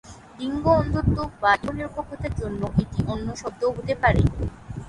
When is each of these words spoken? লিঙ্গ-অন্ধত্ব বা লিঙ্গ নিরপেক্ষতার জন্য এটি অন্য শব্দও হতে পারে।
লিঙ্গ-অন্ধত্ব 0.39 1.17
বা 1.41 1.51
লিঙ্গ 1.55 1.75
নিরপেক্ষতার 1.77 2.33
জন্য 2.41 2.61
এটি 2.81 2.99
অন্য 3.13 3.27
শব্দও 3.41 3.75
হতে 3.77 3.93
পারে। 4.01 4.21